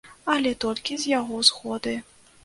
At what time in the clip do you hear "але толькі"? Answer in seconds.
0.35-0.97